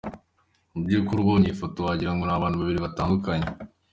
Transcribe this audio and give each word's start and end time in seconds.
Mubyukuri 0.73 1.19
ubonye 1.21 1.47
iyi 1.49 1.59
foto 1.61 1.77
wagira 1.85 2.11
ngo 2.13 2.23
ni 2.25 2.33
abantu 2.33 2.57
babiri 2.59 2.83
batandukanye. 2.85 3.47